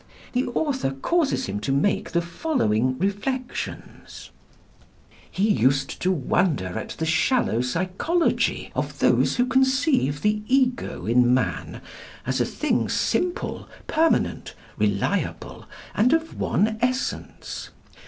The 0.33 0.45
author 0.47 0.95
causes 0.99 1.45
him 1.45 1.59
to 1.59 1.71
make 1.71 2.09
the 2.09 2.23
following 2.23 2.97
reflections: 2.97 4.31
"He 5.29 5.47
used 5.47 6.01
to 6.01 6.11
wonder 6.11 6.69
at 6.75 6.95
the 6.97 7.05
shallow 7.05 7.61
psychology 7.61 8.71
of 8.73 8.97
those 8.97 9.35
who 9.35 9.45
conceive 9.45 10.23
the 10.23 10.41
Ego 10.47 11.05
in 11.05 11.35
man 11.35 11.81
as 12.25 12.41
a 12.41 12.45
thing 12.45 12.89
simple, 12.89 13.69
permanent, 13.85 14.55
reliable, 14.75 15.67
and 15.93 16.13
of 16.13 16.35
one 16.39 16.79
essence. 16.81 17.69